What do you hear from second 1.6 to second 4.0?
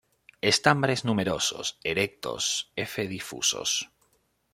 erectos, f difusos.